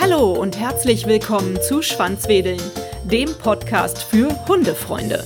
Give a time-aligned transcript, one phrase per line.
[0.00, 2.60] Hallo und herzlich willkommen zu Schwanzwedeln,
[3.04, 5.24] dem Podcast für Hundefreunde.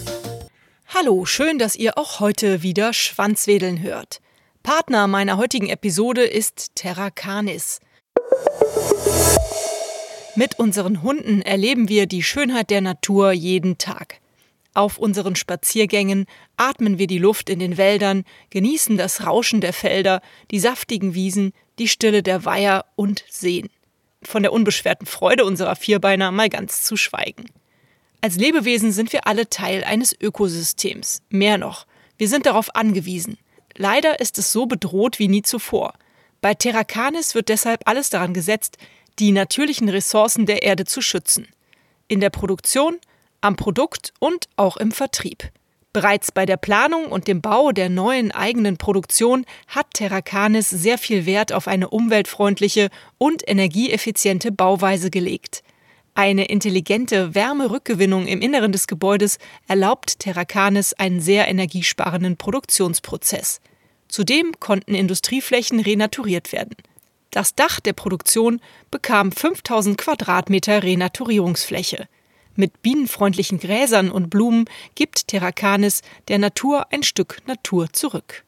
[0.94, 4.20] Hallo, schön, dass ihr auch heute wieder Schwanzwedeln hört.
[4.62, 7.80] Partner meiner heutigen Episode ist Terra Canis.
[10.34, 14.20] Mit unseren Hunden erleben wir die Schönheit der Natur jeden Tag.
[14.78, 16.26] Auf unseren Spaziergängen
[16.56, 20.22] atmen wir die Luft in den Wäldern, genießen das Rauschen der Felder,
[20.52, 23.70] die saftigen Wiesen, die Stille der Weiher und Seen.
[24.22, 27.46] Von der unbeschwerten Freude unserer Vierbeiner mal ganz zu schweigen.
[28.20, 31.22] Als Lebewesen sind wir alle Teil eines Ökosystems.
[31.28, 31.84] Mehr noch,
[32.16, 33.36] wir sind darauf angewiesen.
[33.76, 35.94] Leider ist es so bedroht wie nie zuvor.
[36.40, 38.78] Bei Terracanis wird deshalb alles daran gesetzt,
[39.18, 41.48] die natürlichen Ressourcen der Erde zu schützen.
[42.06, 42.98] In der Produktion,
[43.40, 45.50] am Produkt und auch im Vertrieb.
[45.92, 51.24] Bereits bei der Planung und dem Bau der neuen eigenen Produktion hat Terracanis sehr viel
[51.24, 55.62] Wert auf eine umweltfreundliche und energieeffiziente Bauweise gelegt.
[56.14, 63.60] Eine intelligente Wärmerückgewinnung im Inneren des Gebäudes erlaubt Terracanis einen sehr energiesparenden Produktionsprozess.
[64.08, 66.74] Zudem konnten Industrieflächen renaturiert werden.
[67.30, 72.08] Das Dach der Produktion bekam 5000 Quadratmeter Renaturierungsfläche.
[72.60, 74.64] Mit bienenfreundlichen Gräsern und Blumen
[74.96, 78.42] gibt Terracanis der Natur ein Stück Natur zurück.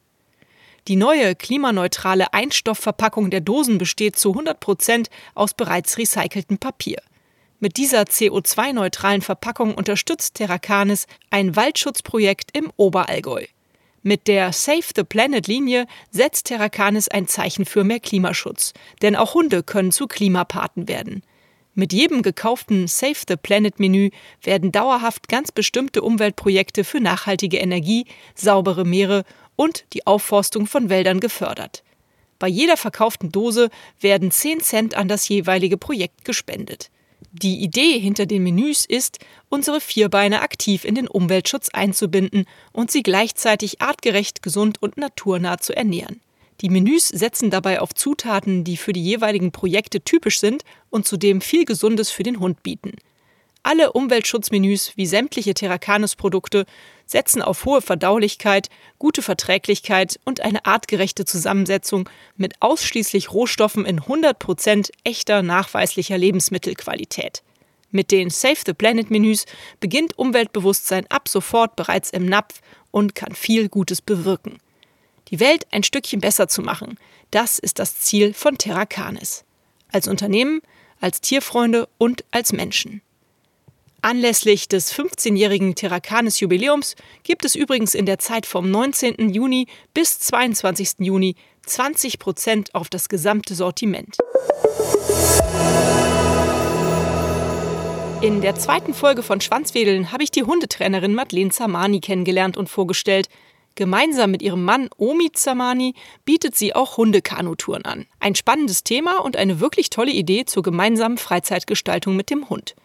[0.89, 7.01] Die neue klimaneutrale Einstoffverpackung der Dosen besteht zu 100 Prozent aus bereits recyceltem Papier.
[7.61, 13.45] Mit dieser CO2-neutralen Verpackung unterstützt Terracanis ein Waldschutzprojekt im Oberallgäu.
[14.03, 19.35] Mit der Save the Planet Linie setzt Terracanis ein Zeichen für mehr Klimaschutz, denn auch
[19.35, 21.23] Hunde können zu Klimapaten werden.
[21.81, 24.11] Mit jedem gekauften Save the Planet Menü
[24.43, 29.23] werden dauerhaft ganz bestimmte Umweltprojekte für nachhaltige Energie, saubere Meere
[29.55, 31.83] und die Aufforstung von Wäldern gefördert.
[32.37, 36.91] Bei jeder verkauften Dose werden 10 Cent an das jeweilige Projekt gespendet.
[37.31, 39.17] Die Idee hinter den Menüs ist,
[39.49, 45.75] unsere Vierbeine aktiv in den Umweltschutz einzubinden und sie gleichzeitig artgerecht, gesund und naturnah zu
[45.75, 46.21] ernähren.
[46.61, 51.41] Die Menüs setzen dabei auf Zutaten, die für die jeweiligen Projekte typisch sind und zudem
[51.41, 52.91] viel Gesundes für den Hund bieten.
[53.63, 56.65] Alle Umweltschutzmenüs wie sämtliche Terracanus-Produkte
[57.05, 64.91] setzen auf hohe Verdaulichkeit, gute Verträglichkeit und eine artgerechte Zusammensetzung mit ausschließlich Rohstoffen in 100%
[65.03, 67.43] echter nachweislicher Lebensmittelqualität.
[67.91, 69.45] Mit den Save the Planet Menüs
[69.79, 74.59] beginnt Umweltbewusstsein ab sofort bereits im Napf und kann viel Gutes bewirken.
[75.31, 76.99] Die Welt ein Stückchen besser zu machen,
[77.31, 79.45] das ist das Ziel von Terracanis.
[79.89, 80.61] Als Unternehmen,
[80.99, 83.01] als Tierfreunde und als Menschen.
[84.01, 89.29] Anlässlich des 15-jährigen Terracanis Jubiläums gibt es übrigens in der Zeit vom 19.
[89.29, 90.95] Juni bis 22.
[90.99, 94.17] Juni 20 Prozent auf das gesamte Sortiment.
[98.21, 103.29] In der zweiten Folge von Schwanzwedeln habe ich die Hundetrainerin Madeleine Zamani kennengelernt und vorgestellt.
[103.75, 105.93] Gemeinsam mit ihrem Mann Omi Zamani
[106.25, 108.05] bietet sie auch Hundekanuturen an.
[108.19, 112.75] Ein spannendes Thema und eine wirklich tolle Idee zur gemeinsamen Freizeitgestaltung mit dem Hund.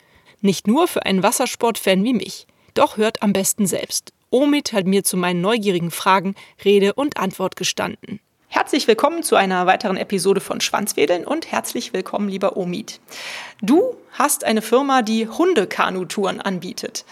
[0.41, 2.47] Nicht nur für einen Wassersportfan wie mich.
[2.75, 4.13] Doch hört am besten selbst.
[4.31, 8.21] Omid hat mir zu meinen neugierigen Fragen Rede und Antwort gestanden.
[8.49, 13.01] Herzlich willkommen zu einer weiteren Episode von Schwanzwedeln und herzlich willkommen, lieber Omid.
[13.61, 17.05] Du hast eine Firma, die Hundekanu-Touren anbietet.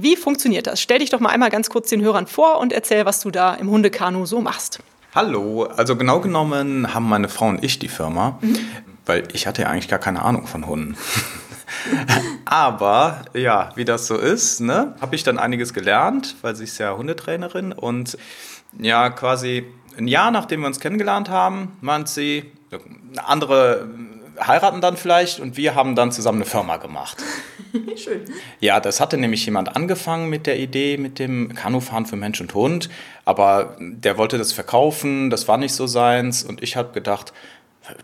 [0.00, 0.80] Wie funktioniert das?
[0.80, 3.54] Stell dich doch mal einmal ganz kurz den Hörern vor und erzähl, was du da
[3.54, 4.78] im Hundekanu so machst.
[5.12, 8.58] Hallo, also genau genommen haben meine Frau und ich die Firma, mhm.
[9.06, 10.96] weil ich hatte ja eigentlich gar keine Ahnung von Hunden.
[12.44, 16.78] Aber ja, wie das so ist, ne, habe ich dann einiges gelernt, weil sie ist
[16.78, 18.16] ja Hundetrainerin und
[18.78, 19.66] ja, quasi
[19.96, 22.52] ein Jahr nachdem wir uns kennengelernt haben, meint sie,
[23.16, 23.88] andere
[24.46, 27.16] heiraten dann vielleicht und wir haben dann zusammen eine Firma gemacht.
[27.96, 28.24] Schön.
[28.60, 32.54] Ja, das hatte nämlich jemand angefangen mit der Idee mit dem Kanufahren für Mensch und
[32.54, 32.88] Hund,
[33.24, 37.32] aber der wollte das verkaufen, das war nicht so seins und ich habe gedacht,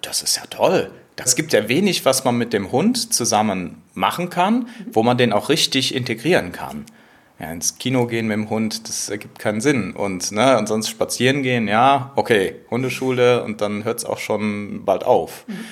[0.03, 0.91] das ist ja toll.
[1.17, 5.33] Es gibt ja wenig, was man mit dem Hund zusammen machen kann, wo man den
[5.33, 6.87] auch richtig integrieren kann.
[7.39, 9.93] Ja, ins Kino gehen mit dem Hund, das ergibt keinen Sinn.
[9.93, 14.85] Und, ne, und sonst spazieren gehen, ja, okay, Hundeschule und dann hört es auch schon
[14.85, 15.45] bald auf.
[15.47, 15.65] Mhm.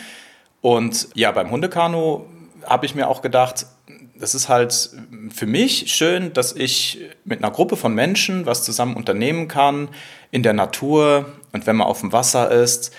[0.63, 2.25] Und ja, beim Hundekanu
[2.65, 3.67] habe ich mir auch gedacht,
[4.15, 4.91] das ist halt
[5.35, 9.89] für mich schön, dass ich mit einer Gruppe von Menschen was zusammen unternehmen kann
[10.31, 12.93] in der Natur und wenn man auf dem Wasser ist,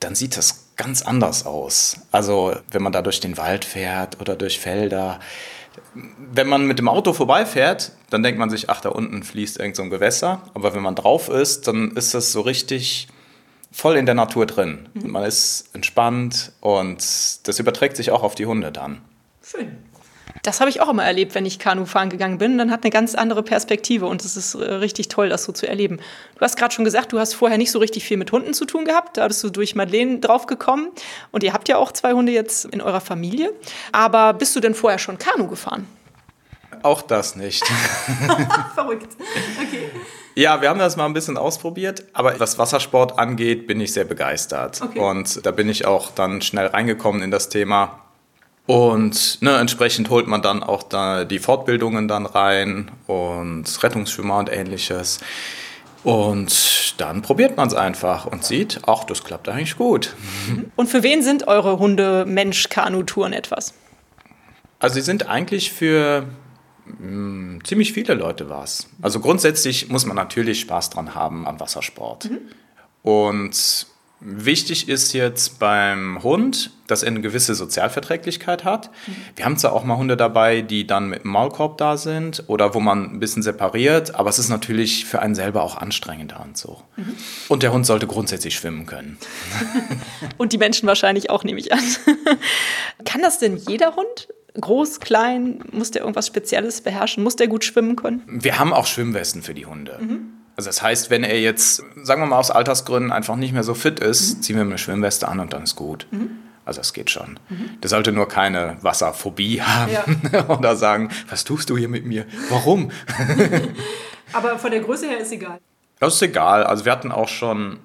[0.00, 1.98] dann sieht das ganz anders aus.
[2.10, 5.20] Also wenn man da durch den Wald fährt oder durch Felder.
[5.94, 9.76] Wenn man mit dem Auto vorbeifährt, dann denkt man sich, ach, da unten fließt irgend
[9.76, 10.42] so ein Gewässer.
[10.54, 13.08] Aber wenn man drauf ist, dann ist das so richtig
[13.72, 14.88] voll in der Natur drin.
[14.94, 15.10] Mhm.
[15.10, 16.98] Man ist entspannt und
[17.46, 19.02] das überträgt sich auch auf die Hunde dann.
[19.42, 19.76] Schön.
[20.42, 22.58] Das habe ich auch immer erlebt, wenn ich Kanu fahren gegangen bin.
[22.58, 25.66] Dann hat eine ganz andere Perspektive und es ist äh, richtig toll, das so zu
[25.66, 25.98] erleben.
[26.36, 28.64] Du hast gerade schon gesagt, du hast vorher nicht so richtig viel mit Hunden zu
[28.64, 29.16] tun gehabt.
[29.16, 30.90] Da bist du durch Madeleine draufgekommen
[31.32, 33.52] und ihr habt ja auch zwei Hunde jetzt in eurer Familie.
[33.92, 35.86] Aber bist du denn vorher schon Kanu gefahren?
[36.82, 37.64] Auch das nicht.
[38.74, 39.16] Verrückt.
[39.60, 39.90] Okay.
[40.38, 44.04] Ja, wir haben das mal ein bisschen ausprobiert, aber was Wassersport angeht, bin ich sehr
[44.04, 44.82] begeistert.
[44.82, 44.98] Okay.
[44.98, 48.00] Und da bin ich auch dann schnell reingekommen in das Thema.
[48.66, 54.52] Und ne, entsprechend holt man dann auch da die Fortbildungen dann rein und Rettungsschwimmer und
[54.52, 55.20] ähnliches.
[56.04, 60.14] Und dann probiert man es einfach und sieht, ach, das klappt eigentlich gut.
[60.76, 63.74] Und für wen sind eure Hunde-Mensch-Kanu-Touren etwas?
[64.78, 66.26] Also sie sind eigentlich für
[66.86, 68.88] mh, hm, ziemlich viele Leute was.
[69.02, 72.30] Also grundsätzlich muss man natürlich Spaß dran haben am Wassersport.
[72.30, 72.38] Mhm.
[73.02, 73.86] Und
[74.20, 78.90] Wichtig ist jetzt beim Hund, dass er eine gewisse Sozialverträglichkeit hat.
[79.06, 79.16] Mhm.
[79.36, 82.72] Wir haben zwar auch mal Hunde dabei, die dann mit dem Maulkorb da sind oder
[82.72, 86.56] wo man ein bisschen separiert, aber es ist natürlich für einen selber auch anstrengender und
[86.56, 86.82] so.
[86.96, 87.14] Mhm.
[87.48, 89.18] Und der Hund sollte grundsätzlich schwimmen können.
[90.38, 91.84] und die Menschen wahrscheinlich auch, nehme ich an.
[93.04, 94.28] Kann das denn jeder Hund?
[94.60, 95.60] Groß, klein?
[95.72, 97.22] Muss der irgendwas Spezielles beherrschen?
[97.22, 98.22] Muss der gut schwimmen können?
[98.26, 99.98] Wir haben auch Schwimmwesten für die Hunde.
[100.00, 100.32] Mhm.
[100.56, 103.74] Also das heißt, wenn er jetzt, sagen wir mal aus Altersgründen, einfach nicht mehr so
[103.74, 104.42] fit ist, mhm.
[104.42, 106.06] ziehen wir ihm eine Schwimmweste an und dann ist gut.
[106.10, 106.30] Mhm.
[106.64, 107.38] Also das geht schon.
[107.48, 107.80] Mhm.
[107.80, 110.48] Der sollte nur keine Wasserphobie haben ja.
[110.48, 112.26] oder sagen, was tust du hier mit mir?
[112.48, 112.90] Warum?
[114.32, 115.60] Aber von der Größe her ist egal.
[116.00, 116.64] Das ist egal.
[116.64, 117.78] Also wir hatten auch schon,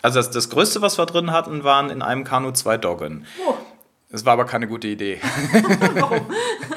[0.00, 3.26] also das, das Größte, was wir drin hatten, waren in einem Kanu zwei Doggen.
[3.46, 3.54] Oh.
[4.14, 5.18] Das war aber keine gute Idee.
[5.94, 6.20] Warum?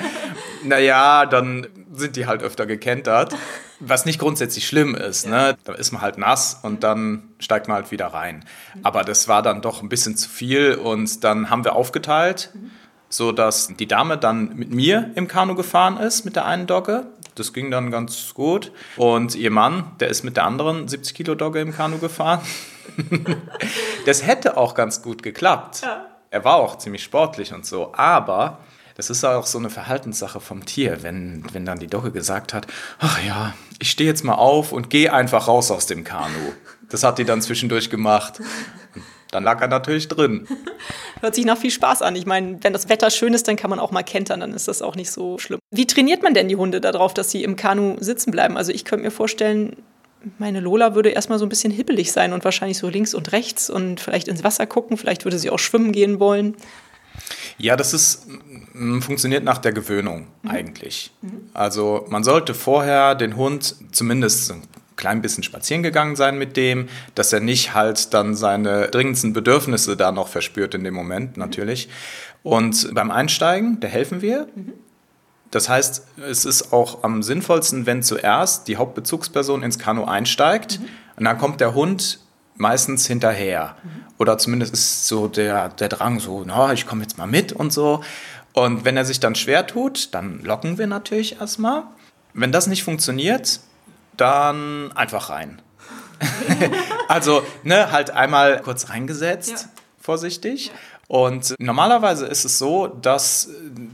[0.64, 3.36] naja, dann sind die halt öfter gekentert.
[3.80, 5.52] Was nicht grundsätzlich schlimm ist, ja.
[5.52, 5.58] ne?
[5.64, 8.44] Da ist man halt nass und dann steigt man halt wieder rein.
[8.82, 12.72] Aber das war dann doch ein bisschen zu viel und dann haben wir aufgeteilt, mhm.
[13.08, 17.06] so dass die Dame dann mit mir im Kanu gefahren ist, mit der einen Dogge.
[17.36, 18.72] Das ging dann ganz gut.
[18.96, 22.42] Und ihr Mann, der ist mit der anderen 70 Kilo Dogge im Kanu gefahren.
[24.08, 25.82] das hätte auch ganz gut geklappt.
[25.84, 26.08] Ja.
[26.30, 28.60] Er war auch ziemlich sportlich und so, aber
[28.96, 32.68] das ist auch so eine Verhaltenssache vom Tier, wenn, wenn dann die Dogge gesagt hat,
[33.00, 36.54] ach ja, ich stehe jetzt mal auf und gehe einfach raus aus dem Kanu.
[36.90, 38.42] Das hat die dann zwischendurch gemacht.
[39.32, 40.48] Dann lag er natürlich drin.
[41.20, 42.16] Hört sich nach viel Spaß an.
[42.16, 44.68] Ich meine, wenn das Wetter schön ist, dann kann man auch mal kentern, dann ist
[44.68, 45.60] das auch nicht so schlimm.
[45.70, 48.58] Wie trainiert man denn die Hunde darauf, dass sie im Kanu sitzen bleiben?
[48.58, 49.76] Also ich könnte mir vorstellen,
[50.38, 53.70] meine Lola würde erstmal so ein bisschen hibbelig sein und wahrscheinlich so links und rechts
[53.70, 56.56] und vielleicht ins Wasser gucken, vielleicht würde sie auch schwimmen gehen wollen.
[57.58, 58.28] Ja, das ist,
[58.74, 60.50] mm, funktioniert nach der Gewöhnung mhm.
[60.50, 61.12] eigentlich.
[61.22, 61.50] Mhm.
[61.54, 64.62] Also man sollte vorher den Hund zumindest ein
[64.96, 69.96] klein bisschen spazieren gegangen sein mit dem, dass er nicht halt dann seine dringendsten Bedürfnisse
[69.96, 71.44] da noch verspürt in dem Moment mhm.
[71.44, 71.90] natürlich.
[72.44, 74.48] Und beim Einsteigen, da helfen wir.
[74.56, 74.74] Mhm.
[75.52, 80.88] Das heißt, es ist auch am sinnvollsten, wenn zuerst die Hauptbezugsperson ins Kanu einsteigt mhm.
[81.18, 82.20] und dann kommt der Hund
[82.56, 83.76] meistens hinterher.
[83.84, 83.90] Mhm.
[84.18, 87.72] Oder zumindest ist so der, der Drang so, na, ich komme jetzt mal mit und
[87.72, 88.02] so.
[88.54, 91.84] Und wenn er sich dann schwer tut, dann locken wir natürlich erstmal.
[92.34, 93.60] Wenn das nicht funktioniert,
[94.18, 95.62] dann einfach rein.
[97.08, 99.70] also, ne, halt einmal kurz reingesetzt, ja.
[100.02, 100.68] vorsichtig.
[100.68, 100.74] Ja.
[101.08, 103.50] Und normalerweise ist es so, dass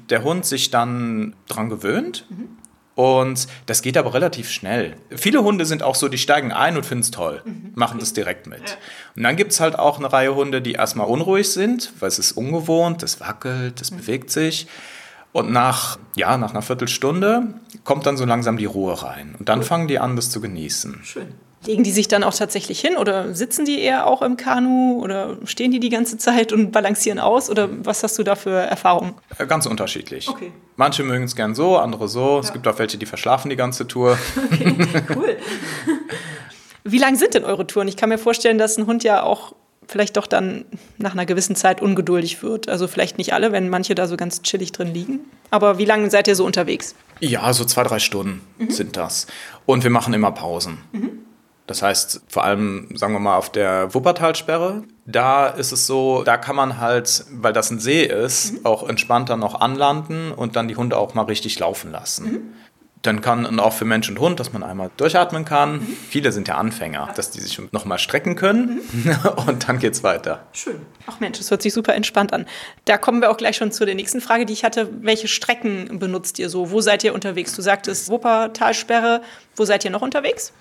[0.10, 2.26] der Hund sich dann dran gewöhnt.
[2.30, 2.58] Mhm
[2.96, 4.96] und das geht aber relativ schnell.
[5.10, 7.72] Viele Hunde sind auch so, die steigen ein und finden es toll, mhm.
[7.76, 8.60] machen das direkt mit.
[8.60, 8.76] Ja.
[9.16, 12.20] Und dann gibt es halt auch eine Reihe Hunde, die erstmal unruhig sind, weil es
[12.20, 13.98] ist ungewohnt, das wackelt, das mhm.
[13.98, 14.68] bewegt sich.
[15.32, 19.34] Und nach, ja, nach einer Viertelstunde kommt dann so langsam die Ruhe rein.
[19.40, 19.66] Und dann cool.
[19.66, 21.00] fangen die an, das zu genießen.
[21.04, 21.34] Schön.
[21.66, 25.38] Legen die sich dann auch tatsächlich hin oder sitzen die eher auch im Kanu oder
[25.46, 29.14] stehen die die ganze Zeit und balancieren aus oder was hast du da für Erfahrungen?
[29.38, 30.28] Äh, ganz unterschiedlich.
[30.28, 30.52] Okay.
[30.76, 32.36] Manche mögen es gern so, andere so.
[32.36, 32.40] Ja.
[32.40, 34.18] Es gibt auch welche, die verschlafen die ganze Tour.
[34.54, 34.76] Okay,
[35.16, 35.38] cool.
[36.84, 37.88] Wie lang sind denn eure Touren?
[37.88, 39.54] Ich kann mir vorstellen, dass ein Hund ja auch
[39.88, 40.66] vielleicht doch dann
[40.98, 42.70] nach einer gewissen Zeit ungeduldig wird.
[42.70, 45.20] Also vielleicht nicht alle, wenn manche da so ganz chillig drin liegen.
[45.50, 46.96] Aber wie lange seid ihr so unterwegs?
[47.20, 48.70] Ja, so zwei, drei Stunden mhm.
[48.70, 49.28] sind das.
[49.66, 50.80] Und wir machen immer Pausen.
[50.92, 51.20] Mhm.
[51.66, 56.36] Das heißt, vor allem, sagen wir mal, auf der Wuppertalsperre, da ist es so, da
[56.36, 58.66] kann man halt, weil das ein See ist, mhm.
[58.66, 62.26] auch entspannter noch anlanden und dann die Hunde auch mal richtig laufen lassen.
[62.26, 62.42] Mhm.
[63.02, 65.76] Dann kann und auch für Mensch und Hund, dass man einmal durchatmen kann.
[65.76, 65.98] Mhm.
[66.10, 69.18] Viele sind ja Anfänger, dass die sich noch mal strecken können mhm.
[69.48, 70.46] und dann geht's weiter.
[70.52, 70.82] Schön.
[71.08, 72.46] Ach Mensch, das hört sich super entspannt an.
[72.86, 74.90] Da kommen wir auch gleich schon zu der nächsten Frage, die ich hatte.
[75.02, 76.72] Welche Strecken benutzt ihr so?
[76.72, 77.56] Wo seid ihr unterwegs?
[77.56, 79.22] Du sagtest Wuppertalsperre.
[79.56, 80.52] Wo seid ihr noch unterwegs?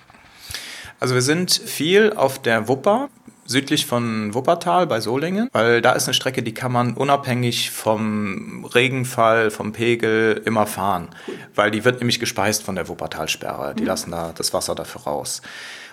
[1.03, 3.09] Also wir sind viel auf der Wupper.
[3.45, 8.65] südlich von Wuppertal bei Solingen, weil da ist eine Strecke, die kann man unabhängig vom
[8.67, 11.09] Regenfall, vom Pegel immer fahren,
[11.57, 13.75] weil die wird nämlich gespeist von der Wuppertalsperre.
[13.75, 15.43] Die lassen da das Wasser dafür raus.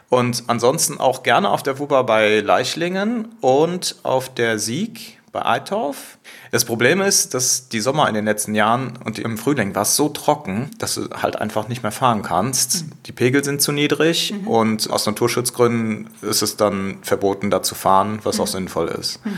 [0.10, 6.18] Und ansonsten auch gerne auf der Wupper bei Leichlingen und auf der Sieg bei Eitorf.
[6.52, 9.96] Das Problem ist, dass die Sommer in den letzten Jahren und im Frühling war es
[9.96, 12.86] so trocken, dass du halt einfach nicht mehr fahren kannst.
[12.86, 12.92] Mhm.
[13.06, 14.48] Die Pegel sind zu niedrig mhm.
[14.48, 18.44] und aus Naturschutzgründen ist es dann verboten, da zu fahren, was mhm.
[18.44, 19.24] auch sinnvoll ist.
[19.26, 19.38] Mhm.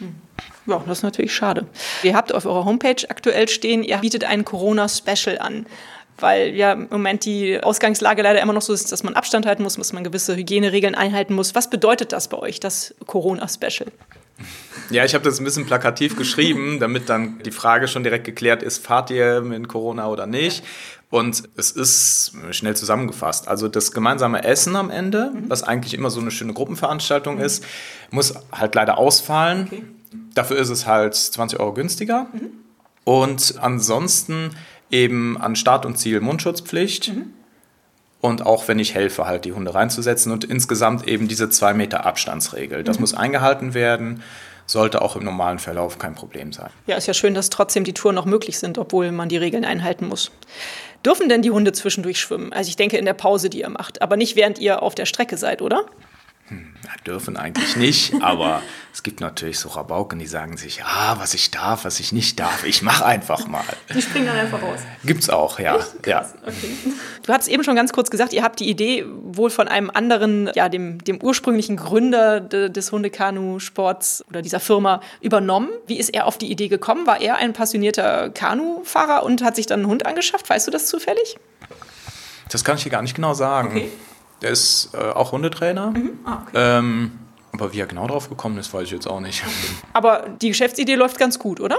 [0.00, 0.14] Mhm.
[0.66, 1.66] Ja, das ist natürlich schade.
[2.02, 5.66] Ihr habt auf eurer Homepage aktuell stehen, ihr bietet ein Corona-Special an
[6.18, 9.62] weil ja im Moment die Ausgangslage leider immer noch so ist, dass man Abstand halten
[9.62, 11.54] muss, dass man gewisse Hygieneregeln einhalten muss.
[11.54, 13.92] Was bedeutet das bei euch, das Corona-Special?
[14.90, 18.62] Ja, ich habe das ein bisschen plakativ geschrieben, damit dann die Frage schon direkt geklärt
[18.62, 20.62] ist, fahrt ihr mit Corona oder nicht?
[21.08, 23.48] Und es ist schnell zusammengefasst.
[23.48, 25.48] Also das gemeinsame Essen am Ende, mhm.
[25.48, 27.42] was eigentlich immer so eine schöne Gruppenveranstaltung mhm.
[27.42, 27.64] ist,
[28.10, 29.64] muss halt leider ausfallen.
[29.66, 29.84] Okay.
[30.34, 32.26] Dafür ist es halt 20 Euro günstiger.
[32.32, 32.50] Mhm.
[33.04, 34.50] Und ansonsten
[34.90, 37.14] eben an Start und Ziel Mundschutzpflicht.
[37.14, 37.32] Mhm.
[38.26, 42.04] Und auch wenn ich helfe, halt die Hunde reinzusetzen und insgesamt eben diese zwei Meter
[42.04, 42.82] Abstandsregel.
[42.82, 43.02] Das mhm.
[43.02, 44.22] muss eingehalten werden
[44.68, 46.70] sollte auch im normalen Verlauf kein Problem sein.
[46.88, 49.64] Ja, ist ja schön, dass trotzdem die Touren noch möglich sind, obwohl man die Regeln
[49.64, 50.32] einhalten muss.
[51.04, 52.52] Dürfen denn die Hunde zwischendurch schwimmen?
[52.52, 55.06] Also ich denke in der Pause, die ihr macht, aber nicht während ihr auf der
[55.06, 55.86] Strecke seid, oder?
[56.48, 56.74] Hm,
[57.06, 58.62] dürfen eigentlich nicht, aber
[58.92, 62.38] es gibt natürlich so Rabauken, die sagen sich, ah, was ich darf, was ich nicht
[62.38, 63.64] darf, ich mache einfach mal.
[63.92, 64.78] Die springen dann einfach raus.
[65.04, 65.78] Gibt's auch, ja.
[66.06, 66.24] ja.
[66.42, 66.76] Okay.
[67.24, 70.50] Du hast eben schon ganz kurz gesagt, ihr habt die Idee wohl von einem anderen,
[70.54, 75.70] ja, dem, dem ursprünglichen Gründer de, des Hundekanu-Sports oder dieser Firma übernommen.
[75.86, 77.06] Wie ist er auf die Idee gekommen?
[77.06, 80.48] War er ein passionierter Kanufahrer und hat sich dann einen Hund angeschafft?
[80.48, 81.36] Weißt du das zufällig?
[82.50, 83.70] Das kann ich dir gar nicht genau sagen.
[83.70, 83.90] Okay.
[84.42, 85.90] Der ist äh, auch Hundetrainer.
[85.90, 86.10] Mhm.
[86.24, 86.52] Ah, okay.
[86.54, 87.12] ähm,
[87.52, 89.42] aber wie er genau drauf gekommen ist, weiß ich jetzt auch nicht.
[89.92, 91.78] Aber die Geschäftsidee läuft ganz gut, oder?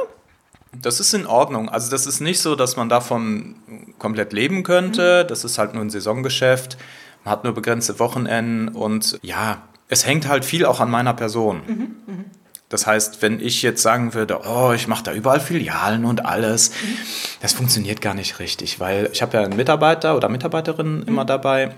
[0.82, 1.70] Das ist in Ordnung.
[1.70, 3.56] Also das ist nicht so, dass man davon
[4.00, 5.24] komplett leben könnte.
[5.24, 5.28] Mhm.
[5.28, 6.78] Das ist halt nur ein Saisongeschäft.
[7.24, 11.62] Man hat nur begrenzte Wochenenden und ja, es hängt halt viel auch an meiner Person.
[11.68, 12.14] Mhm.
[12.14, 12.26] Mhm.
[12.70, 16.72] Das heißt, wenn ich jetzt sagen würde, oh, ich mache da überall Filialen und alles,
[16.72, 16.98] mhm.
[17.42, 21.28] das funktioniert gar nicht richtig, weil ich habe ja einen Mitarbeiter oder Mitarbeiterin immer mhm.
[21.28, 21.76] dabei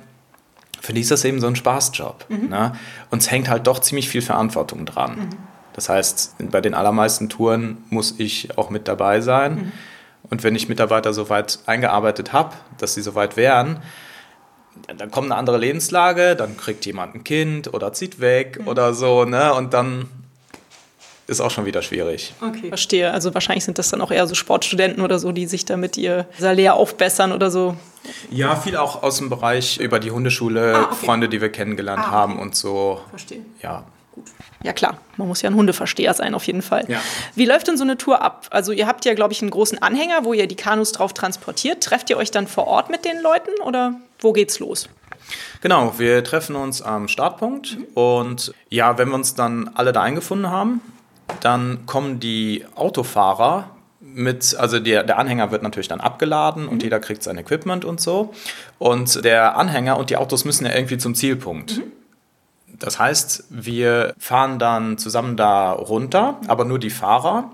[0.82, 2.26] für die ist das eben so ein Spaßjob.
[2.30, 2.50] Mhm.
[2.50, 2.74] Ne?
[3.10, 5.16] Uns hängt halt doch ziemlich viel Verantwortung dran.
[5.16, 5.30] Mhm.
[5.74, 9.56] Das heißt, bei den allermeisten Touren muss ich auch mit dabei sein.
[9.56, 9.72] Mhm.
[10.30, 13.82] Und wenn ich Mitarbeiter so weit eingearbeitet habe, dass sie so weit wären,
[14.98, 18.68] dann kommt eine andere Lebenslage, dann kriegt jemand ein Kind oder zieht weg mhm.
[18.68, 19.54] oder so, ne?
[19.54, 20.10] Und dann
[21.30, 22.34] ist auch schon wieder schwierig.
[22.42, 22.70] Okay.
[22.70, 23.12] Verstehe.
[23.14, 26.28] Also wahrscheinlich sind das dann auch eher so Sportstudenten oder so, die sich damit ihr
[26.38, 27.76] Salär aufbessern oder so.
[28.30, 31.06] Ja, viel auch aus dem Bereich über die Hundeschule, ah, okay.
[31.06, 32.12] Freunde, die wir kennengelernt ah, okay.
[32.12, 33.02] haben und so.
[33.10, 33.42] Verstehe.
[33.62, 33.86] Ja.
[34.14, 34.26] Gut.
[34.64, 36.84] Ja klar, man muss ja ein Hundeversteher sein auf jeden Fall.
[36.90, 37.00] Ja.
[37.36, 38.48] Wie läuft denn so eine Tour ab?
[38.52, 41.84] Also ihr habt ja, glaube ich, einen großen Anhänger, wo ihr die Kanus drauf transportiert.
[41.84, 44.90] Trefft ihr euch dann vor Ort mit den Leuten oder wo geht's los?
[45.62, 47.86] Genau, wir treffen uns am Startpunkt mhm.
[47.94, 50.82] und ja, wenn wir uns dann alle da eingefunden haben,
[51.42, 53.70] dann kommen die Autofahrer
[54.02, 56.70] mit, also der, der Anhänger wird natürlich dann abgeladen mhm.
[56.70, 58.34] und jeder kriegt sein Equipment und so.
[58.78, 61.78] Und der Anhänger und die Autos müssen ja irgendwie zum Zielpunkt.
[61.78, 61.84] Mhm.
[62.80, 66.50] Das heißt, wir fahren dann zusammen da runter, mhm.
[66.50, 67.52] aber nur die Fahrer.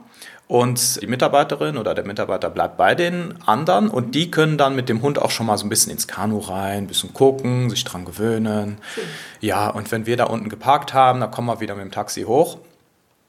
[0.47, 4.89] Und die Mitarbeiterin oder der Mitarbeiter bleibt bei den anderen und die können dann mit
[4.89, 7.83] dem Hund auch schon mal so ein bisschen ins Kanu rein, ein bisschen gucken, sich
[7.83, 8.77] dran gewöhnen.
[8.93, 9.03] Schön.
[9.41, 12.21] Ja, und wenn wir da unten geparkt haben, dann kommen wir wieder mit dem Taxi
[12.21, 12.59] hoch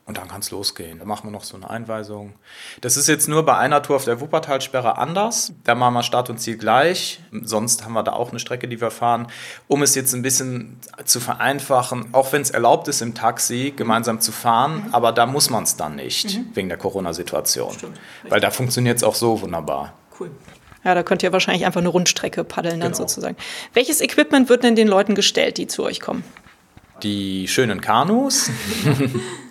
[0.07, 1.01] und dann kann es losgehen.
[1.01, 2.35] Da machen wir noch so eine Einweisung.
[2.81, 5.53] Das ist jetzt nur bei einer Tour auf der Wuppertalsperre anders.
[5.65, 7.21] Da machen wir Start und Ziel gleich.
[7.43, 9.27] Sonst haben wir da auch eine Strecke, die wir fahren.
[9.67, 14.21] Um es jetzt ein bisschen zu vereinfachen, auch wenn es erlaubt ist, im Taxi gemeinsam
[14.21, 14.95] zu fahren, mhm.
[14.95, 16.51] aber da muss man es dann nicht, mhm.
[16.55, 17.75] wegen der Corona-Situation.
[18.29, 19.93] Weil da funktioniert es auch so wunderbar.
[20.21, 20.31] Cool.
[20.85, 23.03] Ja, da könnt ihr wahrscheinlich einfach eine Rundstrecke paddeln dann genau.
[23.03, 23.37] sozusagen.
[23.73, 26.23] Welches Equipment wird denn den Leuten gestellt, die zu euch kommen?
[27.03, 28.51] Die schönen Kanus.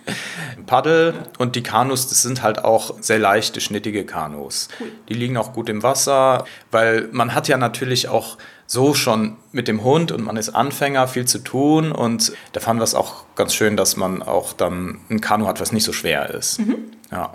[0.65, 4.67] Paddel und die Kanus, das sind halt auch sehr leichte, schnittige Kanus.
[5.09, 9.67] Die liegen auch gut im Wasser, weil man hat ja natürlich auch so schon mit
[9.67, 13.25] dem Hund und man ist Anfänger, viel zu tun und da fanden wir es auch
[13.35, 16.59] ganz schön, dass man auch dann ein Kanu hat, was nicht so schwer ist.
[16.59, 16.75] Mhm.
[17.11, 17.33] Ja.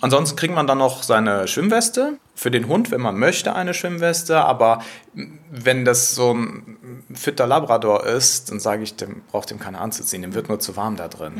[0.00, 2.18] Ansonsten kriegt man dann noch seine Schwimmweste.
[2.34, 4.38] Für den Hund, wenn man möchte, eine Schwimmweste.
[4.38, 4.82] Aber
[5.50, 10.22] wenn das so ein fitter Labrador ist, dann sage ich, dem braucht dem keine anzuziehen.
[10.22, 11.34] Dem wird nur zu warm da drin.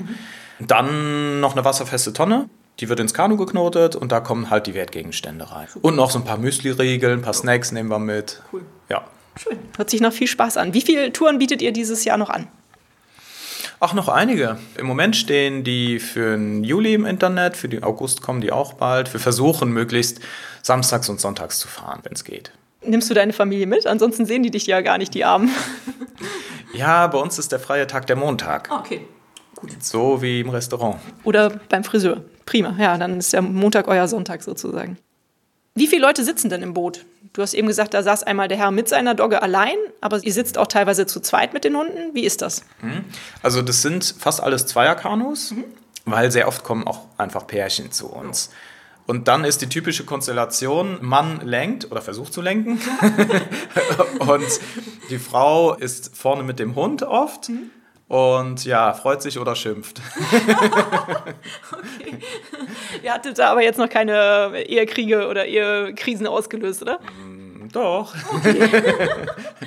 [0.59, 0.67] Mhm.
[0.67, 2.49] Dann noch eine wasserfeste Tonne.
[2.81, 5.67] Die wird ins Kanu geknotet und da kommen halt die Wertgegenstände rein.
[5.81, 8.43] Und noch so ein paar Müsli-Riegel, ein paar Snacks nehmen wir mit.
[8.53, 8.63] Cool.
[8.89, 9.05] Ja.
[9.41, 9.59] Schön.
[9.77, 10.75] Hört sich noch viel Spaß an.
[10.75, 12.49] Wie viele Touren bietet ihr dieses Jahr noch an?
[13.81, 14.59] Auch noch einige.
[14.79, 18.73] Im Moment stehen die für den Juli im Internet, für den August kommen die auch
[18.75, 19.13] bald.
[19.13, 20.21] Wir versuchen möglichst
[20.63, 22.53] samstags und sonntags zu fahren, wenn es geht.
[22.83, 23.87] Nimmst du deine Familie mit?
[23.87, 25.51] Ansonsten sehen die dich ja gar nicht, die Armen.
[26.73, 28.69] Ja, bei uns ist der freie Tag der Montag.
[28.71, 29.01] Okay.
[29.55, 29.83] Gut.
[29.83, 30.97] So wie im Restaurant.
[31.25, 32.23] Oder beim Friseur.
[32.47, 32.77] Prima.
[32.79, 34.97] Ja, dann ist der Montag euer Sonntag sozusagen.
[35.75, 37.05] Wie viele Leute sitzen denn im Boot?
[37.35, 40.33] Du hast eben gesagt, da saß einmal der Herr mit seiner Dogge allein, aber ihr
[40.33, 42.15] sitzt auch teilweise zu zweit mit den Hunden.
[42.15, 42.63] Wie ist das?
[42.81, 43.05] Mhm.
[43.43, 45.65] Also das sind fast alles Zweierkanus, mhm.
[46.07, 48.51] weil sehr oft kommen auch einfach Pärchen zu uns.
[49.07, 52.81] Und dann ist die typische Konstellation, Mann lenkt oder versucht zu lenken
[54.21, 54.47] und
[55.11, 57.51] die Frau ist vorne mit dem Hund oft.
[57.51, 57.71] Mhm
[58.09, 60.01] und ja, freut sich oder schimpft.
[61.73, 62.19] okay.
[63.03, 67.01] Ihr hattet da aber jetzt noch keine Ehekriege oder Ehekrisen ausgelöst, oder?
[67.01, 68.15] Mm, doch.
[68.33, 68.71] Okay.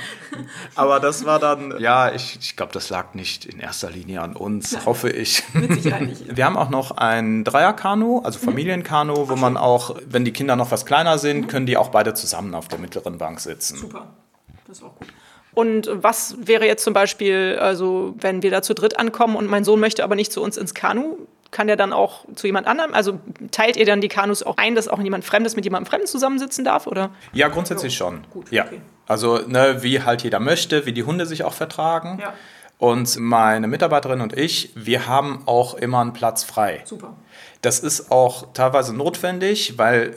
[0.75, 4.37] aber das war dann, ja, ich, ich glaube, das lag nicht in erster Linie an
[4.37, 4.85] uns, Nein.
[4.85, 5.43] hoffe ich.
[5.53, 6.23] Mit Sicherheit nicht.
[6.37, 8.45] Wir haben auch noch ein Dreierkanu, also mhm.
[8.45, 11.47] Familienkanu, wo man auch, wenn die Kinder noch was kleiner sind, mhm.
[11.47, 13.75] können die auch beide zusammen auf der mittleren Bank sitzen.
[13.75, 14.07] Super,
[14.65, 15.09] das ist auch gut.
[15.53, 19.63] Und was wäre jetzt zum Beispiel, also wenn wir da zu dritt ankommen und mein
[19.63, 21.17] Sohn möchte aber nicht zu uns ins Kanu,
[21.51, 22.93] kann der dann auch zu jemand anderem?
[22.93, 23.19] Also
[23.51, 26.63] teilt ihr dann die Kanus auch ein, dass auch jemand Fremdes mit jemandem Fremden zusammensitzen
[26.63, 26.85] darf?
[26.85, 27.09] Oder?
[27.33, 28.21] Ja, grundsätzlich schon.
[28.31, 28.65] Gut, ja.
[28.65, 28.81] Okay.
[29.07, 32.19] Also ne, wie halt jeder möchte, wie die Hunde sich auch vertragen.
[32.21, 32.33] Ja.
[32.77, 36.81] Und meine Mitarbeiterin und ich, wir haben auch immer einen Platz frei.
[36.85, 37.17] Super.
[37.61, 40.15] Das ist auch teilweise notwendig, weil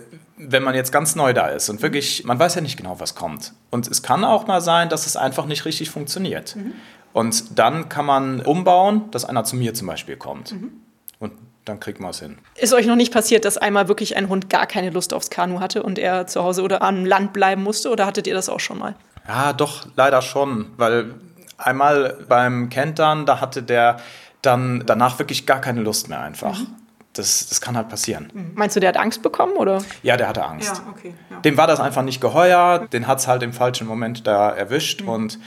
[0.48, 3.14] wenn man jetzt ganz neu da ist und wirklich, man weiß ja nicht genau, was
[3.14, 3.52] kommt.
[3.70, 6.56] Und es kann auch mal sein, dass es einfach nicht richtig funktioniert.
[6.56, 6.72] Mhm.
[7.12, 10.52] Und dann kann man umbauen, dass einer zu mir zum Beispiel kommt.
[10.52, 10.72] Mhm.
[11.18, 11.32] Und
[11.64, 12.38] dann kriegt man es hin.
[12.56, 15.60] Ist euch noch nicht passiert, dass einmal wirklich ein Hund gar keine Lust aufs Kanu
[15.60, 17.90] hatte und er zu Hause oder am Land bleiben musste?
[17.90, 18.96] Oder hattet ihr das auch schon mal?
[19.28, 20.72] Ja, doch, leider schon.
[20.76, 21.14] Weil
[21.58, 23.98] einmal beim Kentern, da hatte der
[24.40, 26.58] dann danach wirklich gar keine Lust mehr einfach.
[26.58, 26.81] Mhm
[27.12, 28.30] das, das kann halt passieren.
[28.32, 28.52] Mhm.
[28.54, 29.54] Meinst du, der hat Angst bekommen?
[29.56, 29.82] Oder?
[30.02, 30.76] Ja, der hatte Angst.
[30.76, 31.40] Ja, okay, ja.
[31.40, 35.02] Dem war das einfach nicht geheuer, den hat es halt im falschen Moment da erwischt
[35.02, 35.08] mhm.
[35.08, 35.38] und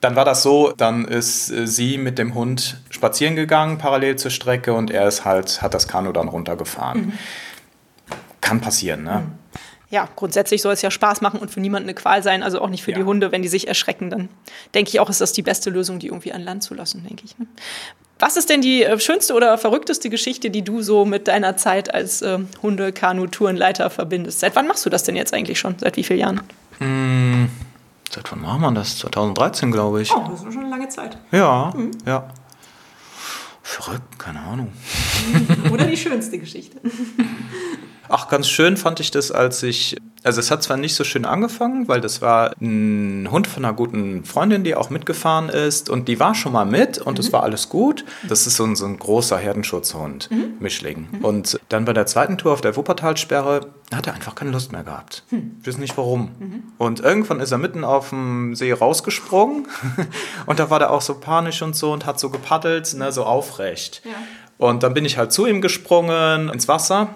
[0.00, 4.30] dann war das so, dann ist äh, sie mit dem Hund spazieren gegangen, parallel zur
[4.30, 7.06] Strecke und er ist halt, hat das Kanu dann runtergefahren.
[7.06, 7.12] Mhm.
[8.40, 9.24] Kann passieren, ne?
[9.26, 9.38] Mhm
[9.90, 12.68] ja, grundsätzlich soll es ja Spaß machen und für niemanden eine Qual sein, also auch
[12.68, 12.98] nicht für ja.
[12.98, 14.28] die Hunde, wenn die sich erschrecken, dann
[14.74, 17.24] denke ich auch, ist das die beste Lösung, die irgendwie an Land zu lassen, denke
[17.24, 17.38] ich.
[17.38, 17.46] Ne?
[18.18, 21.94] Was ist denn die äh, schönste oder verrückteste Geschichte, die du so mit deiner Zeit
[21.94, 24.40] als äh, Hunde-Kanu-Tourenleiter verbindest?
[24.40, 25.76] Seit wann machst du das denn jetzt eigentlich schon?
[25.78, 26.40] Seit wie vielen Jahren?
[26.78, 27.48] Hm,
[28.10, 28.98] seit wann machen wir das?
[28.98, 30.12] 2013, glaube ich.
[30.12, 31.16] Oh, das ist schon eine lange Zeit.
[31.30, 31.92] Ja, mhm.
[32.06, 32.28] ja.
[33.62, 34.72] Verrückt, keine Ahnung.
[35.72, 36.80] Oder die schönste Geschichte.
[38.08, 39.96] Ach, ganz schön fand ich das, als ich.
[40.24, 43.74] Also, es hat zwar nicht so schön angefangen, weil das war ein Hund von einer
[43.74, 45.90] guten Freundin, die auch mitgefahren ist.
[45.90, 47.32] Und die war schon mal mit und es mhm.
[47.34, 48.04] war alles gut.
[48.28, 50.54] Das ist so ein, so ein großer Herdenschutzhund, mhm.
[50.60, 51.08] Mischling.
[51.10, 51.24] Mhm.
[51.24, 54.84] Und dann bei der zweiten Tour auf der Wuppertalsperre hat er einfach keine Lust mehr
[54.84, 55.22] gehabt.
[55.30, 55.56] Hm.
[55.62, 56.30] Ich weiß nicht warum.
[56.38, 56.62] Mhm.
[56.76, 59.66] Und irgendwann ist er mitten auf dem See rausgesprungen.
[60.46, 63.24] und da war der auch so panisch und so und hat so gepaddelt, ne, so
[63.24, 64.02] aufrecht.
[64.04, 64.10] Ja.
[64.58, 67.08] Und dann bin ich halt zu ihm gesprungen ins Wasser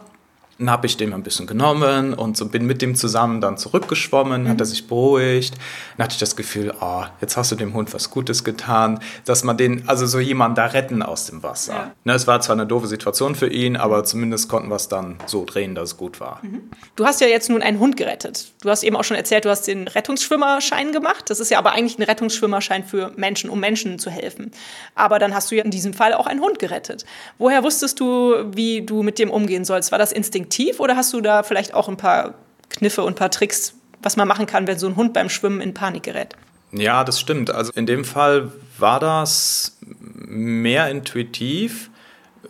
[0.63, 4.45] dann habe ich dem ein bisschen genommen und so bin mit dem zusammen dann zurückgeschwommen,
[4.45, 4.49] mhm.
[4.49, 5.55] hat er sich beruhigt.
[5.97, 9.43] Dann hatte ich das Gefühl, oh, jetzt hast du dem Hund was Gutes getan, dass
[9.43, 11.73] man den, also so jemanden da retten aus dem Wasser.
[11.73, 11.93] Ja.
[12.05, 15.17] Ne, es war zwar eine doofe Situation für ihn, aber zumindest konnten wir es dann
[15.27, 16.39] so drehen, dass es gut war.
[16.43, 16.71] Mhm.
[16.95, 18.53] Du hast ja jetzt nun einen Hund gerettet.
[18.63, 21.29] Du hast eben auch schon erzählt, du hast den Rettungsschwimmerschein gemacht.
[21.29, 24.53] Das ist ja aber eigentlich ein Rettungsschwimmerschein für Menschen, um Menschen zu helfen.
[24.95, 27.05] Aber dann hast du ja in diesem Fall auch einen Hund gerettet.
[27.39, 29.91] Woher wusstest du, wie du mit dem umgehen sollst?
[29.91, 30.52] War das instinktiv?
[30.53, 32.35] Instinktiv oder hast du da vielleicht auch ein paar
[32.71, 35.61] Kniffe und ein paar Tricks, was man machen kann, wenn so ein Hund beim Schwimmen
[35.61, 36.35] in Panik gerät?
[36.73, 37.51] Ja, das stimmt.
[37.51, 41.91] Also in dem Fall war das mehr intuitiv.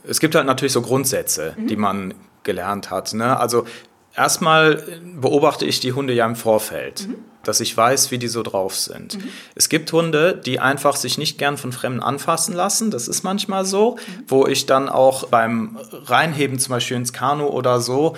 [0.04, 1.66] Es gibt halt natürlich so Grundsätze, mhm.
[1.66, 3.14] die man gelernt hat.
[3.14, 3.38] Ne?
[3.38, 3.66] Also
[4.14, 4.82] erstmal
[5.16, 7.08] beobachte ich die Hunde ja im Vorfeld.
[7.08, 9.16] Mhm dass ich weiß, wie die so drauf sind.
[9.16, 9.28] Mhm.
[9.54, 12.90] Es gibt Hunde, die einfach sich nicht gern von Fremden anfassen lassen.
[12.90, 14.24] Das ist manchmal so, mhm.
[14.28, 18.16] wo ich dann auch beim Reinheben zum Beispiel ins Kanu oder so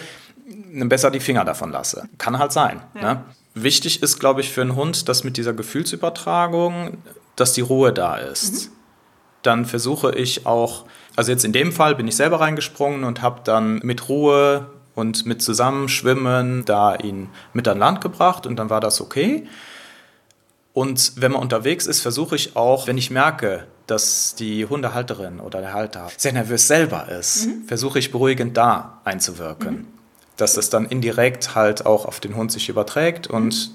[0.73, 2.09] besser die Finger davon lasse.
[2.19, 2.83] Kann halt sein.
[2.95, 3.15] Ja.
[3.15, 3.25] Ne?
[3.55, 6.99] Wichtig ist, glaube ich, für einen Hund, dass mit dieser Gefühlsübertragung,
[7.37, 8.67] dass die Ruhe da ist.
[8.69, 8.73] Mhm.
[9.43, 13.41] Dann versuche ich auch, also jetzt in dem Fall bin ich selber reingesprungen und habe
[13.45, 18.81] dann mit Ruhe und mit Zusammenschwimmen da ihn mit an Land gebracht und dann war
[18.81, 19.47] das okay.
[20.73, 25.61] Und wenn man unterwegs ist, versuche ich auch, wenn ich merke, dass die Hundehalterin oder
[25.61, 27.65] der Halter sehr nervös selber ist, mhm.
[27.67, 29.75] versuche ich beruhigend da einzuwirken.
[29.75, 29.87] Mhm.
[30.37, 33.71] Dass es dann indirekt halt auch auf den Hund sich überträgt und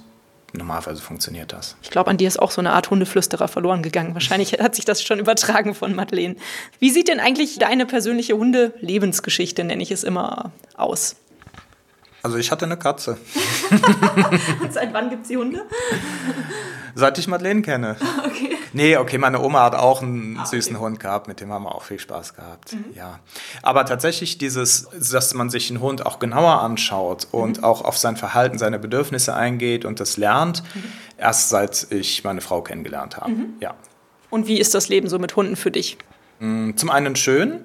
[0.54, 1.76] normalerweise funktioniert das.
[1.82, 4.14] Ich glaube, an dir ist auch so eine Art Hundeflüsterer verloren gegangen.
[4.14, 6.36] Wahrscheinlich hat sich das schon übertragen von Madeleine.
[6.80, 11.16] Wie sieht denn eigentlich deine persönliche Hunde-Lebensgeschichte, nenne ich es immer, aus?
[12.22, 13.18] Also ich hatte eine Katze.
[14.62, 15.66] Und seit wann gibt es die Hunde?
[16.96, 17.96] Seit ich Madeleine kenne.
[18.30, 18.56] Okay.
[18.74, 20.86] Nee, okay, meine Oma hat auch einen ah, süßen okay.
[20.86, 22.74] Hund gehabt, mit dem haben wir auch viel Spaß gehabt.
[22.74, 22.86] Mhm.
[22.96, 23.20] Ja.
[23.64, 27.64] Aber tatsächlich dieses, dass man sich einen Hund auch genauer anschaut und mhm.
[27.64, 30.84] auch auf sein Verhalten, seine Bedürfnisse eingeht und das lernt, mhm.
[31.18, 33.32] erst seit ich meine Frau kennengelernt habe.
[33.32, 33.54] Mhm.
[33.60, 33.74] Ja.
[34.30, 35.98] Und wie ist das Leben so mit Hunden für dich?
[36.40, 37.64] Mm, zum einen schön,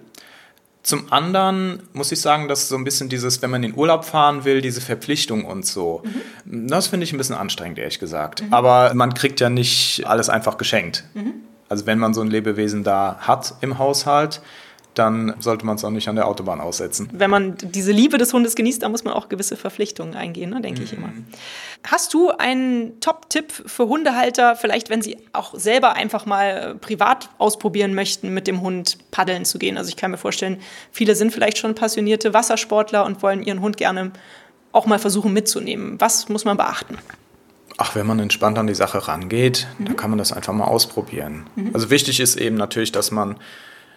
[0.84, 4.04] zum anderen muss ich sagen, dass so ein bisschen dieses, wenn man in den Urlaub
[4.04, 6.02] fahren will, diese Verpflichtung und so,
[6.44, 6.68] mhm.
[6.68, 8.42] das finde ich ein bisschen anstrengend, ehrlich gesagt.
[8.42, 8.52] Mhm.
[8.52, 11.04] Aber man kriegt ja nicht alles einfach geschenkt.
[11.14, 11.32] Mhm.
[11.70, 14.42] Also wenn man so ein Lebewesen da hat im Haushalt,
[14.94, 17.08] dann sollte man es auch nicht an der Autobahn aussetzen.
[17.12, 20.60] Wenn man diese Liebe des Hundes genießt, dann muss man auch gewisse Verpflichtungen eingehen, ne,
[20.60, 20.86] denke mhm.
[20.86, 21.12] ich immer.
[21.86, 27.30] Hast du einen Top-Tipp für Hundehalter, vielleicht wenn sie auch selber einfach mal äh, privat
[27.38, 29.76] ausprobieren möchten, mit dem Hund paddeln zu gehen?
[29.76, 30.60] Also ich kann mir vorstellen,
[30.92, 34.12] viele sind vielleicht schon passionierte Wassersportler und wollen ihren Hund gerne
[34.72, 36.00] auch mal versuchen mitzunehmen.
[36.00, 36.98] Was muss man beachten?
[37.76, 39.86] Ach, wenn man entspannt an die Sache rangeht, mhm.
[39.86, 41.46] dann kann man das einfach mal ausprobieren.
[41.56, 41.70] Mhm.
[41.74, 43.36] Also wichtig ist eben natürlich, dass man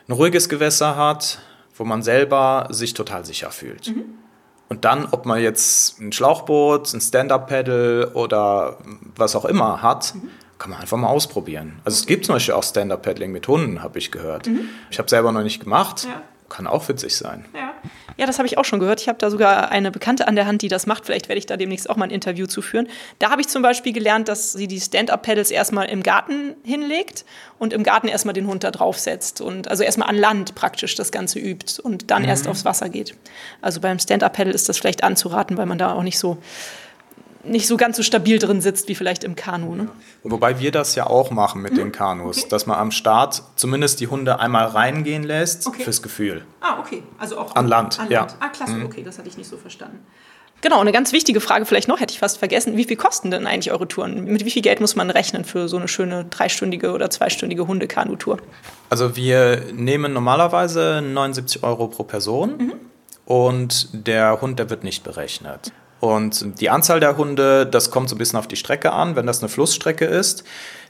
[0.08, 1.39] ein ruhiges Gewässer hat,
[1.76, 3.88] wo man selber sich total sicher fühlt.
[3.88, 4.06] Mhm.
[4.70, 8.78] Und dann, ob man jetzt ein Schlauchboot, ein Stand-Up-Pedal oder
[9.15, 10.30] was auch immer hat, mhm.
[10.58, 11.80] kann man einfach mal ausprobieren.
[11.86, 14.48] Also es gibt zum Beispiel auch Stand-Up-Paddling mit Hunden, habe ich gehört.
[14.48, 14.70] Mhm.
[14.89, 16.04] Ich habe selber noch nicht gemacht.
[16.04, 16.22] Ja.
[16.50, 17.46] Kann auch witzig sein.
[17.54, 17.74] Ja.
[18.17, 18.99] Ja, das habe ich auch schon gehört.
[18.99, 21.06] Ich habe da sogar eine Bekannte an der Hand, die das macht.
[21.06, 22.88] Vielleicht werde ich da demnächst auch mal ein Interview zu führen.
[23.19, 27.25] Da habe ich zum Beispiel gelernt, dass sie die Stand-Up-Pedals erstmal im Garten hinlegt
[27.60, 29.39] und im Garten erstmal den Hund da draufsetzt.
[29.39, 32.30] Und also erstmal an Land praktisch das Ganze übt und dann mhm.
[32.30, 33.15] erst aufs Wasser geht.
[33.62, 36.38] Also beim Stand-Up-Pedal ist das vielleicht anzuraten, weil man da auch nicht so
[37.43, 39.76] nicht so ganz so stabil drin sitzt wie vielleicht im Kanu.
[39.76, 39.89] Ne?
[40.23, 41.78] Wobei wir das ja auch machen mit mhm.
[41.78, 42.50] den Kanus, okay.
[42.50, 45.84] dass man am Start zumindest die Hunde einmal reingehen lässt okay.
[45.84, 46.45] fürs Gefühl.
[46.62, 47.04] Ah, okay.
[47.17, 48.00] Also auch an Land.
[48.00, 48.32] An Land.
[48.32, 48.38] Ja.
[48.39, 48.73] Ah, klasse.
[48.73, 48.86] Mhm.
[48.86, 50.00] Okay, das hatte ich nicht so verstanden.
[50.62, 52.78] Genau, eine ganz wichtige Frage vielleicht noch, hätte ich fast vergessen.
[52.78, 54.26] Wie viel kosten denn eigentlich eure Touren?
[54.26, 58.39] Mit wie viel Geld muss man rechnen für so eine schöne dreistündige oder zweistündige Hundekanutour?
[58.89, 62.73] Also wir nehmen normalerweise 79 Euro pro Person mhm.
[63.26, 65.71] und der Hund, der wird nicht berechnet.
[65.99, 69.15] Und die Anzahl der Hunde, das kommt so ein bisschen auf die Strecke an.
[69.15, 70.43] Wenn das eine Flussstrecke ist,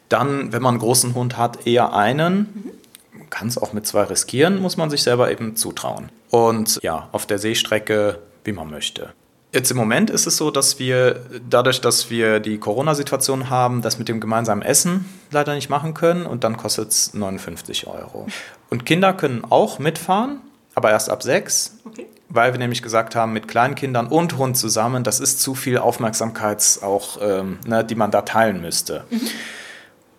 [0.10, 2.72] dann, wenn man einen großen Hund hat, eher einen.
[3.14, 6.10] Man kann es auch mit zwei riskieren, muss man sich selber eben zutrauen.
[6.30, 9.14] Und ja, auf der Seestrecke, wie man möchte.
[9.54, 13.98] Jetzt im Moment ist es so, dass wir dadurch, dass wir die Corona-Situation haben, das
[13.98, 18.28] mit dem gemeinsamen Essen leider nicht machen können und dann kostet es 59 Euro.
[18.70, 20.42] Und Kinder können auch mitfahren,
[20.76, 21.78] aber erst ab sechs.
[21.86, 25.78] Okay weil wir nämlich gesagt haben, mit Kleinkindern und Hund zusammen, das ist zu viel
[25.78, 29.06] Aufmerksamkeit auch, ähm, ne, die man da teilen müsste.
[29.10, 29.22] Mhm.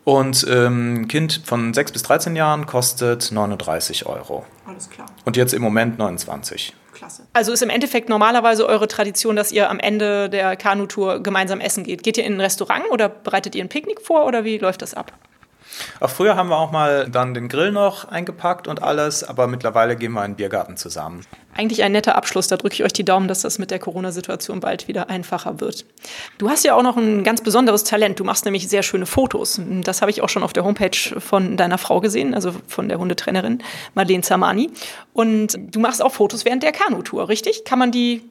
[0.05, 4.47] Und ähm, ein Kind von 6 bis 13 Jahren kostet 39 Euro.
[4.67, 5.07] Alles klar.
[5.27, 6.75] Und jetzt im Moment 29.
[6.95, 7.27] Klasse.
[7.33, 11.85] Also ist im Endeffekt normalerweise eure Tradition, dass ihr am Ende der Kanutour gemeinsam essen
[11.85, 12.03] geht.
[12.03, 14.95] Geht ihr in ein Restaurant oder bereitet ihr ein Picknick vor oder wie läuft das
[14.95, 15.13] ab?
[16.01, 19.97] Auch früher haben wir auch mal dann den Grill noch eingepackt und alles, aber mittlerweile
[19.97, 21.25] gehen wir in den Biergarten zusammen.
[21.55, 22.47] Eigentlich ein netter Abschluss.
[22.49, 25.87] Da drücke ich euch die Daumen, dass das mit der Corona-Situation bald wieder einfacher wird.
[26.39, 28.21] Du hast ja auch noch ein ganz besonderes Talent.
[28.21, 29.61] Du machst nämlich sehr schöne Fotos.
[29.83, 32.99] Das habe ich auch schon auf der Homepage von deiner Frau gesehen, also von der
[32.99, 33.63] Hundetrainerin
[33.95, 34.71] Madeleine Zamani.
[35.13, 37.65] Und du machst auch Fotos während der Kanutour, richtig?
[37.65, 38.23] Kann man die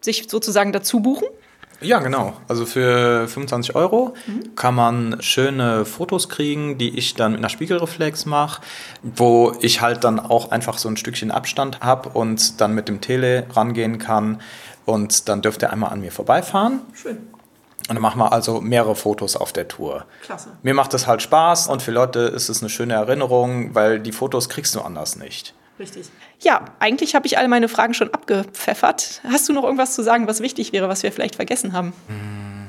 [0.00, 1.26] sich sozusagen dazu buchen?
[1.80, 2.34] Ja, genau.
[2.46, 4.54] Also für 25 Euro mhm.
[4.54, 8.62] kann man schöne Fotos kriegen, die ich dann mit einer Spiegelreflex mache,
[9.02, 13.00] wo ich halt dann auch einfach so ein Stückchen Abstand habe und dann mit dem
[13.00, 14.40] Tele rangehen kann.
[14.84, 16.80] Und dann dürft ihr einmal an mir vorbeifahren.
[16.94, 17.18] Schön.
[17.88, 20.04] Und dann machen wir also mehrere Fotos auf der Tour.
[20.22, 20.50] Klasse.
[20.62, 24.12] Mir macht das halt Spaß und für Leute ist es eine schöne Erinnerung, weil die
[24.12, 25.54] Fotos kriegst du anders nicht.
[25.80, 26.10] Richtig.
[26.40, 29.22] Ja, eigentlich habe ich alle meine Fragen schon abgepfeffert.
[29.24, 31.94] Hast du noch irgendwas zu sagen, was wichtig wäre, was wir vielleicht vergessen haben?
[32.08, 32.68] Hm.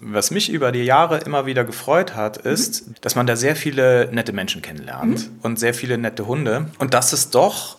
[0.00, 2.94] Was mich über die Jahre immer wieder gefreut hat, ist, mhm.
[3.00, 5.38] dass man da sehr viele nette Menschen kennenlernt mhm.
[5.42, 6.70] und sehr viele nette Hunde.
[6.78, 7.76] Und dass es doch,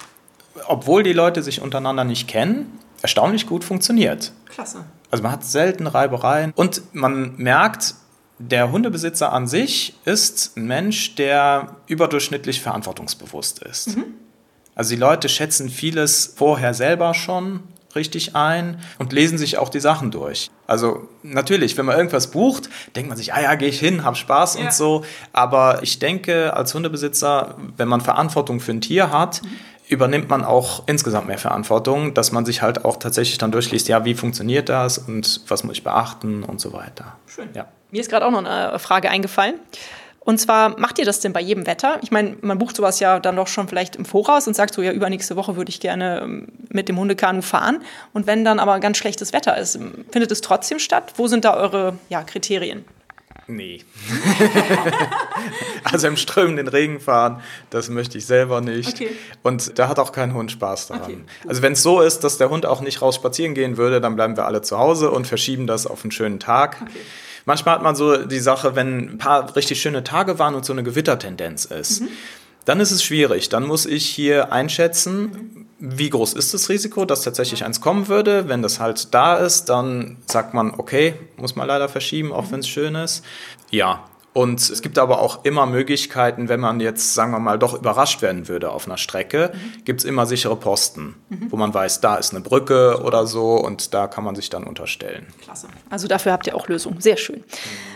[0.67, 4.33] obwohl die Leute sich untereinander nicht kennen, erstaunlich gut funktioniert.
[4.49, 4.83] Klasse.
[5.09, 7.95] Also man hat selten Reibereien und man merkt,
[8.39, 13.97] der Hundebesitzer an sich ist ein Mensch, der überdurchschnittlich verantwortungsbewusst ist.
[13.97, 14.05] Mhm.
[14.75, 17.63] Also die Leute schätzen vieles vorher selber schon
[17.95, 20.49] richtig ein und lesen sich auch die Sachen durch.
[20.67, 24.15] Also natürlich, wenn man irgendwas bucht, denkt man sich, ah ja, gehe ich hin, hab
[24.15, 24.65] Spaß ja.
[24.65, 25.03] und so.
[25.33, 29.49] Aber ich denke, als Hundebesitzer, wenn man Verantwortung für ein Tier hat, mhm
[29.89, 34.05] übernimmt man auch insgesamt mehr Verantwortung, dass man sich halt auch tatsächlich dann durchliest, ja,
[34.05, 37.17] wie funktioniert das und was muss ich beachten und so weiter.
[37.25, 37.49] Schön.
[37.53, 37.65] Ja.
[37.89, 39.55] Mir ist gerade auch noch eine Frage eingefallen.
[40.19, 41.97] Und zwar, macht ihr das denn bei jedem Wetter?
[42.03, 44.83] Ich meine, man bucht sowas ja dann doch schon vielleicht im Voraus und sagt so,
[44.83, 47.81] ja, übernächste Woche würde ich gerne ähm, mit dem Hundekanu fahren.
[48.13, 49.79] Und wenn dann aber ganz schlechtes Wetter ist,
[50.11, 51.13] findet es trotzdem statt?
[51.15, 52.85] Wo sind da eure ja, Kriterien?
[53.49, 53.81] Nee.
[55.83, 58.93] also im strömenden Regen fahren, das möchte ich selber nicht.
[58.93, 59.09] Okay.
[59.41, 61.03] Und da hat auch kein Hund Spaß daran.
[61.03, 64.01] Okay, also wenn es so ist, dass der Hund auch nicht raus spazieren gehen würde,
[64.01, 66.77] dann bleiben wir alle zu Hause und verschieben das auf einen schönen Tag.
[66.81, 66.99] Okay.
[67.45, 70.73] Manchmal hat man so die Sache, wenn ein paar richtig schöne Tage waren und so
[70.73, 72.01] eine Gewittertendenz ist.
[72.01, 72.09] Mhm.
[72.65, 73.49] Dann ist es schwierig.
[73.49, 78.49] Dann muss ich hier einschätzen, wie groß ist das Risiko, dass tatsächlich eins kommen würde.
[78.49, 82.51] Wenn das halt da ist, dann sagt man, okay, muss man leider verschieben, auch mhm.
[82.51, 83.23] wenn es schön ist.
[83.71, 87.73] Ja, und es gibt aber auch immer Möglichkeiten, wenn man jetzt, sagen wir mal, doch
[87.73, 89.83] überrascht werden würde auf einer Strecke, mhm.
[89.85, 91.51] gibt es immer sichere Posten, mhm.
[91.51, 94.65] wo man weiß, da ist eine Brücke oder so und da kann man sich dann
[94.65, 95.27] unterstellen.
[95.41, 95.67] Klasse.
[95.89, 97.01] Also dafür habt ihr auch Lösungen.
[97.01, 97.39] Sehr schön.
[97.39, 97.43] Mhm.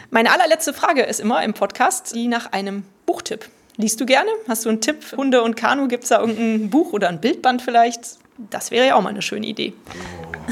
[0.10, 3.48] Meine allerletzte Frage ist immer im Podcast die nach einem Buchtipp.
[3.78, 4.30] Liest du gerne?
[4.48, 4.98] Hast du einen Tipp?
[5.18, 5.88] Hunde und Kanu?
[5.88, 8.18] Gibt es da irgendein Buch oder ein Bildband vielleicht?
[8.50, 9.74] Das wäre ja auch mal eine schöne Idee.
[9.90, 10.52] Oh,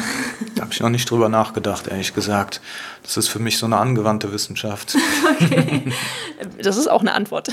[0.55, 2.61] da habe ich noch nicht drüber nachgedacht, ehrlich gesagt.
[3.03, 4.95] Das ist für mich so eine angewandte Wissenschaft.
[5.41, 5.91] Okay.
[6.61, 7.49] Das ist auch eine Antwort.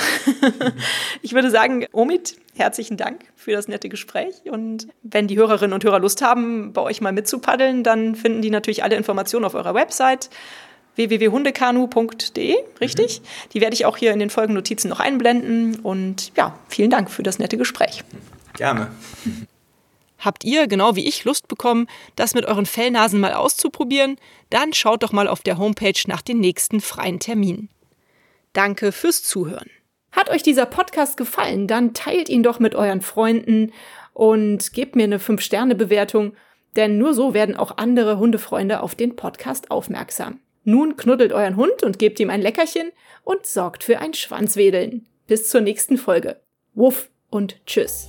[1.23, 4.35] Ich würde sagen, Omid, herzlichen Dank für das nette Gespräch.
[4.51, 8.51] Und wenn die Hörerinnen und Hörer Lust haben, bei euch mal mitzupaddeln, dann finden die
[8.51, 10.31] natürlich alle Informationen auf eurer Website
[10.99, 13.21] www.hundekanu.de, richtig?
[13.21, 13.25] Mhm.
[13.55, 15.77] Die werde ich auch hier in den Folgennotizen noch einblenden.
[15.77, 18.05] Und ja, vielen Dank für das nette Gespräch.
[18.55, 18.91] Gerne.
[20.19, 24.17] Habt ihr, genau wie ich, Lust bekommen, das mit euren Fellnasen mal auszuprobieren?
[24.51, 27.71] Dann schaut doch mal auf der Homepage nach den nächsten freien Terminen.
[28.53, 29.71] Danke fürs Zuhören.
[30.11, 33.73] Hat euch dieser Podcast gefallen, dann teilt ihn doch mit euren Freunden
[34.15, 36.33] und gebt mir eine 5-Sterne-Bewertung,
[36.75, 40.41] denn nur so werden auch andere Hundefreunde auf den Podcast aufmerksam.
[40.69, 42.93] Nun knuddelt euren Hund und gebt ihm ein Leckerchen
[43.25, 45.09] und sorgt für ein Schwanzwedeln.
[45.27, 46.43] Bis zur nächsten Folge.
[46.75, 48.07] Wuff und tschüss.